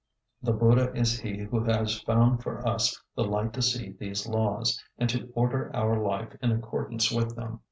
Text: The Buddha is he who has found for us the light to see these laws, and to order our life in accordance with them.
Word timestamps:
The 0.41 0.51
Buddha 0.53 0.91
is 0.95 1.19
he 1.19 1.43
who 1.43 1.63
has 1.65 2.01
found 2.01 2.41
for 2.41 2.67
us 2.67 2.99
the 3.15 3.23
light 3.23 3.53
to 3.53 3.61
see 3.61 3.91
these 3.91 4.25
laws, 4.27 4.83
and 4.97 5.07
to 5.11 5.29
order 5.35 5.69
our 5.75 5.95
life 5.99 6.35
in 6.41 6.51
accordance 6.51 7.11
with 7.11 7.35
them. 7.35 7.59